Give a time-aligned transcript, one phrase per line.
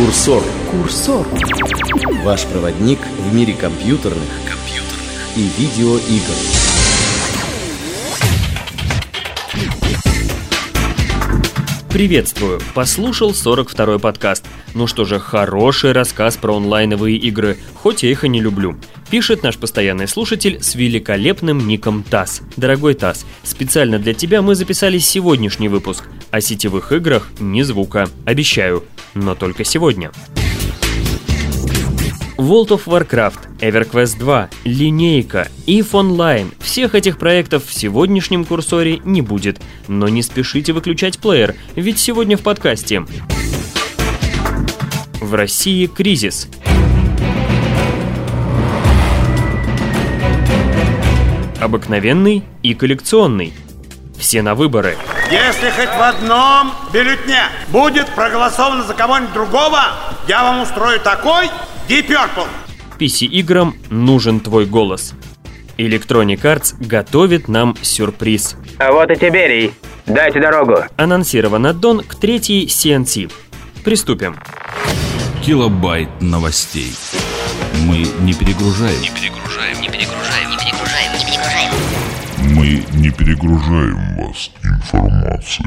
[0.00, 0.42] Курсор.
[0.70, 1.26] Курсор.
[2.24, 6.34] Ваш проводник в мире компьютерных, компьютерных и видеоигр.
[11.90, 12.60] Приветствую!
[12.72, 14.46] Послушал 42-й подкаст.
[14.74, 18.76] Ну что же, хороший рассказ про онлайновые игры, хоть я их и не люблю.
[19.10, 22.40] Пишет наш постоянный слушатель с великолепным ником ТАСС.
[22.56, 26.04] Дорогой ТАСС, специально для тебя мы записали сегодняшний выпуск.
[26.30, 28.08] О сетевых играх ни звука.
[28.24, 28.84] Обещаю.
[29.14, 30.12] Но только сегодня.
[32.36, 36.54] World of Warcraft, EverQuest 2, Линейка, EVE Online.
[36.60, 39.60] Всех этих проектов в сегодняшнем курсоре не будет.
[39.88, 43.04] Но не спешите выключать плеер, ведь сегодня в подкасте.
[45.20, 46.48] В России кризис.
[51.60, 53.52] Обыкновенный и коллекционный.
[54.16, 54.96] Все на выборы.
[55.30, 59.80] Если хоть в одном бюллетне будет проголосовано за кого-нибудь другого,
[60.26, 61.46] я вам устрою такой
[61.88, 62.48] Deep Purple.
[62.98, 65.14] PC-играм нужен твой голос.
[65.78, 68.56] Electronic Arts готовит нам сюрприз.
[68.78, 69.72] А вот и Тиберий.
[70.06, 70.78] Дайте дорогу.
[70.96, 73.32] Анонсирован аддон к третьей CNC.
[73.84, 74.36] Приступим.
[75.46, 76.92] Килобайт новостей.
[77.86, 79.00] Мы не перегружаем.
[79.00, 79.69] Не перегружаем,
[83.10, 85.66] не перегружаем вас информацией.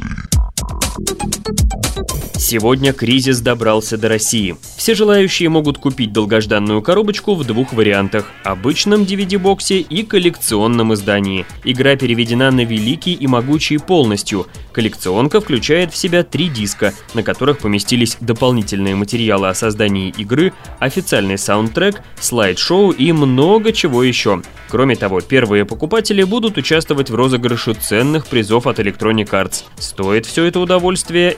[2.36, 4.58] Сегодня кризис добрался до России.
[4.76, 11.46] Все желающие могут купить долгожданную коробочку в двух вариантах– обычном DVD-боксе и коллекционном издании.
[11.64, 14.48] Игра переведена на великий и могучий полностью.
[14.72, 21.38] Коллекционка включает в себя три диска, на которых поместились дополнительные материалы о создании игры, официальный
[21.38, 24.42] саундтрек, слайд-шоу и много чего еще.
[24.70, 29.64] Кроме того, первые покупатели будут участвовать в розыгрыше ценных призов от Electronic Arts.
[29.78, 31.36] Стоит все это удовольствие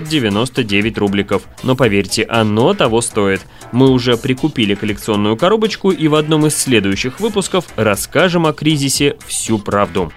[0.00, 1.42] 799 рубликов.
[1.62, 3.42] Но поверьте, оно того стоит.
[3.72, 9.58] Мы уже прикупили коллекционную коробочку и в одном из следующих выпусков расскажем о кризисе всю
[9.58, 10.12] правду.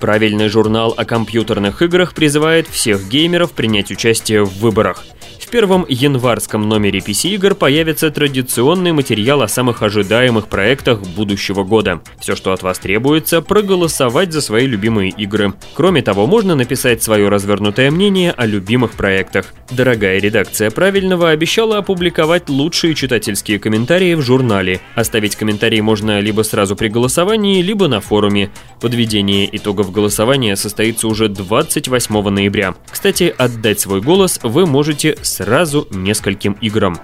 [0.00, 5.04] Правильный журнал о компьютерных играх призывает всех геймеров принять участие в выборах.
[5.44, 12.00] В первом январском номере PC-игр появится традиционный материал о самых ожидаемых проектах будущего года.
[12.18, 15.52] Все, что от вас требуется, проголосовать за свои любимые игры.
[15.74, 19.54] Кроме того, можно написать свое развернутое мнение о любимых проектах.
[19.70, 24.80] Дорогая редакция правильного обещала опубликовать лучшие читательские комментарии в журнале.
[24.94, 28.50] Оставить комментарий можно либо сразу при голосовании, либо на форуме.
[28.80, 32.74] Подведение итогов голосования состоится уже 28 ноября.
[32.90, 36.96] Кстати, отдать свой голос вы можете сразу нескольким играм.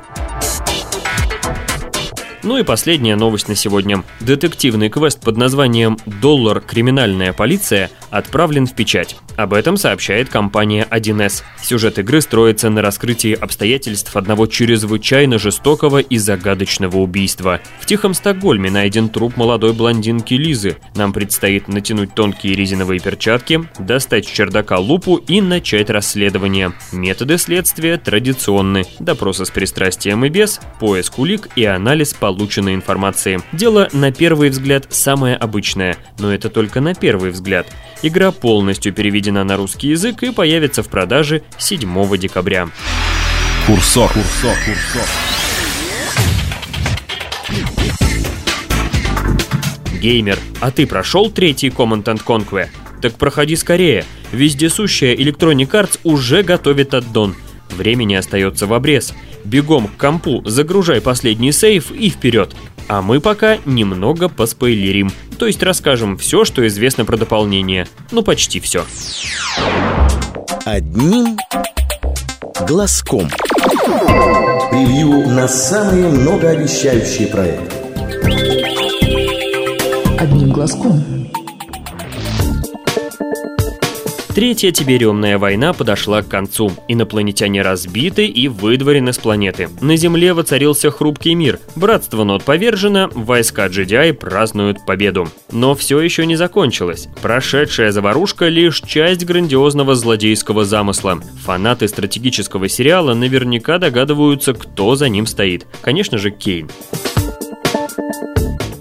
[2.43, 4.03] Ну и последняя новость на сегодня.
[4.21, 6.61] Детективный квест под названием «Доллар.
[6.61, 9.17] Криминальная полиция» отправлен в печать.
[9.37, 11.43] Об этом сообщает компания 1С.
[11.63, 17.61] Сюжет игры строится на раскрытии обстоятельств одного чрезвычайно жестокого и загадочного убийства.
[17.79, 20.79] В Тихом Стокгольме найден труп молодой блондинки Лизы.
[20.95, 26.73] Нам предстоит натянуть тонкие резиновые перчатки, достать с чердака лупу и начать расследование.
[26.93, 28.85] Методы следствия традиционны.
[28.99, 33.41] Допросы с пристрастием и без, поиск улик и анализ полученной информации.
[33.51, 37.67] Дело, на первый взгляд, самое обычное, но это только на первый взгляд.
[38.03, 42.69] Игра полностью переведена на русский язык и появится в продаже 7 декабря.
[43.67, 44.13] Курсор.
[44.13, 44.57] Курсор.
[44.65, 45.09] Курсор.
[50.01, 52.69] Геймер, а ты прошел третий Command and Conquer?
[53.03, 54.05] Так проходи скорее.
[54.31, 57.35] Вездесущая Electronic Arts уже готовит аддон.
[57.71, 59.15] Времени остается в обрез.
[59.45, 62.55] Бегом к компу, загружай последний сейф и вперед.
[62.89, 65.11] А мы пока немного поспойлерим.
[65.39, 67.87] То есть расскажем все, что известно про дополнение.
[68.11, 68.85] Ну, почти все.
[70.65, 71.39] Одним
[72.67, 73.29] глазком.
[74.71, 77.77] Превью на самые многообещающие проекты.
[80.19, 81.20] Одним глазком.
[84.35, 86.71] Третья Тибериумная война подошла к концу.
[86.87, 89.69] Инопланетяне разбиты и выдворены с планеты.
[89.81, 91.59] На Земле воцарился хрупкий мир.
[91.75, 95.29] Братство нот повержено, войска GDI празднуют победу.
[95.51, 97.09] Но все еще не закончилось.
[97.21, 101.21] Прошедшая заварушка лишь часть грандиозного злодейского замысла.
[101.45, 105.67] Фанаты стратегического сериала наверняка догадываются, кто за ним стоит.
[105.83, 106.71] Конечно же, Кейн.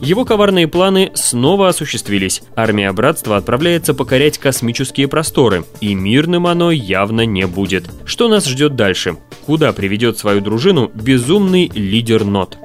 [0.10, 2.42] Его коварные планы снова осуществились.
[2.56, 7.88] Армия Братства отправляется покорять космические просторы, и мирным оно явно не будет.
[8.06, 9.18] Что нас ждет дальше?
[9.46, 12.58] Куда приведет свою дружину безумный лидер Нот?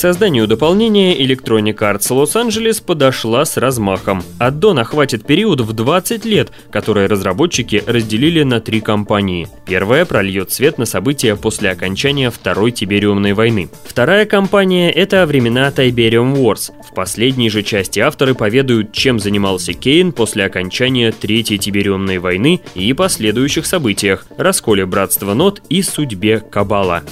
[0.00, 4.22] Созданию дополнения Electronic Arts Los-Angeles подошла с размахом.
[4.38, 9.46] Аддон охватит период в 20 лет, который разработчики разделили на три компании.
[9.66, 13.68] Первая прольет свет на события после окончания Второй Тибериумной войны.
[13.84, 16.72] Вторая компания– это времена Tiberium Wars.
[16.90, 22.92] В последней же части авторы поведают, чем занимался Кейн после окончания Третьей Тибериумной войны и
[22.94, 27.02] последующих событиях, расколе Братства Нот и судьбе Кабала.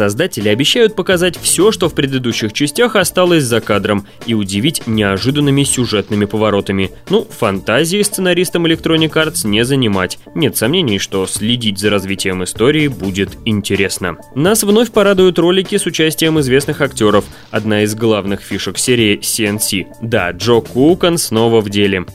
[0.00, 6.24] Создатели обещают показать все, что в предыдущих частях осталось за кадром, и удивить неожиданными сюжетными
[6.24, 6.90] поворотами.
[7.10, 10.18] Ну, фантазии сценаристам Electronic Arts не занимать.
[10.34, 14.16] Нет сомнений, что следить за развитием истории будет интересно.
[14.34, 17.26] Нас вновь порадуют ролики с участием известных актеров.
[17.50, 19.86] Одна из главных фишек серии CNC.
[20.00, 22.06] Да, Джо Кукан снова в деле.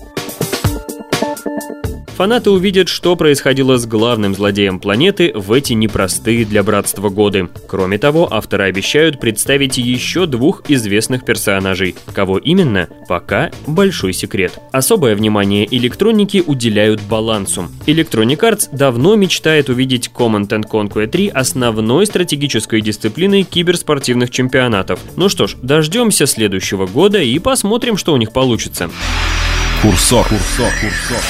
[2.15, 7.49] Фанаты увидят, что происходило с главным злодеем планеты в эти непростые для братства годы.
[7.67, 11.93] Кроме того, авторы обещают представить еще двух известных персонажей.
[12.13, 14.57] Кого именно, пока большой секрет.
[14.71, 17.67] Особое внимание электроники уделяют балансу.
[17.85, 25.01] Electronic Arts давно мечтает увидеть Command Conquer 3 основной стратегической дисциплиной киберспортивных чемпионатов.
[25.17, 28.89] Ну что ж, дождемся следующего года и посмотрим, что у них получится.
[29.81, 31.21] Курсор, курсор, курсор.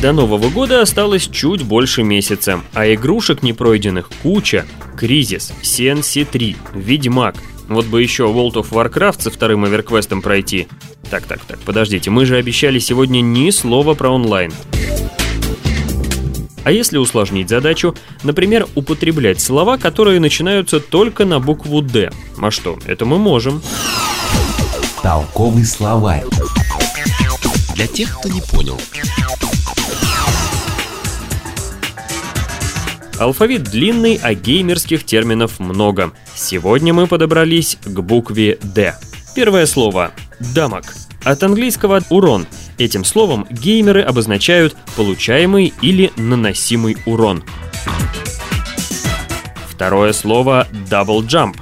[0.00, 4.64] До Нового года осталось чуть больше месяца, а игрушек непройденных куча.
[4.96, 7.34] Кризис, CNC3, Ведьмак.
[7.68, 10.68] Вот бы еще World of Warcraft со вторым оверквестом пройти.
[11.10, 14.52] Так, так, так, подождите, мы же обещали сегодня ни слова про онлайн.
[16.64, 22.10] А если усложнить задачу, например, употреблять слова, которые начинаются только на букву «Д».
[22.40, 23.62] А что, это мы можем.
[25.02, 26.24] Толковый словарь.
[27.74, 28.78] Для тех, кто не понял.
[33.20, 36.12] Алфавит длинный, а геймерских терминов много.
[36.34, 38.96] Сегодня мы подобрались к букве «Д».
[39.34, 40.12] Первое слово
[40.54, 40.94] «дамаг».
[41.22, 42.46] От английского «урон».
[42.78, 47.44] Этим словом геймеры обозначают получаемый или наносимый урон.
[49.68, 51.56] Второе слово «double jump».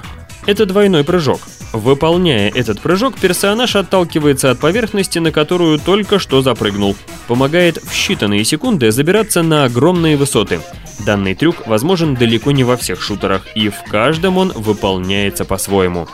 [0.45, 1.41] Это двойной прыжок.
[1.71, 6.95] Выполняя этот прыжок, персонаж отталкивается от поверхности, на которую только что запрыгнул.
[7.27, 10.61] Помогает в считанные секунды забираться на огромные высоты.
[11.05, 16.07] Данный трюк возможен далеко не во всех шутерах, и в каждом он выполняется по-своему.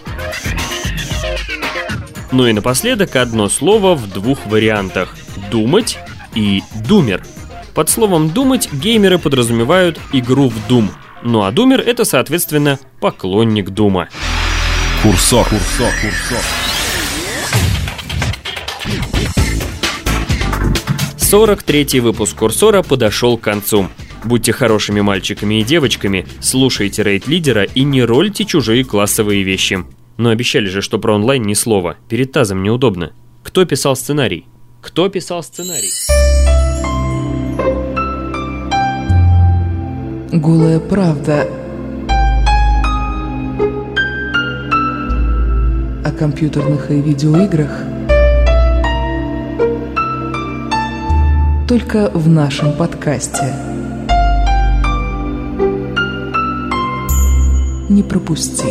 [2.32, 5.16] Ну и напоследок одно слово в двух вариантах–
[5.52, 5.98] «думать»
[6.34, 7.24] и «думер».
[7.74, 10.90] Под словом «думать» геймеры подразумевают игру в Doom,
[11.24, 14.10] ну а думер– это, соответственно, поклонник Дума.
[15.06, 16.44] Курсор, курсор, курсор.
[21.20, 23.88] 43-й выпуск Курсора подошел к концу.
[24.24, 29.84] Будьте хорошими мальчиками и девочками, слушайте рейд-лидера и не рольте чужие классовые вещи.
[30.18, 31.98] Но обещали же, что про онлайн ни слова.
[32.10, 33.14] Перед тазом неудобно.
[33.44, 34.48] Кто писал сценарий?
[34.82, 35.92] Кто писал сценарий?
[40.32, 41.48] Голая правда
[46.06, 47.72] о компьютерных и видеоиграх
[51.68, 53.52] только в нашем подкасте.
[57.90, 58.68] Не пропусти.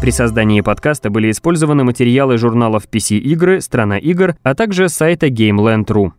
[0.00, 6.10] При создании подкаста были использованы материалы журналов PC Игры, Страна игр, а также сайта GameLand.ru.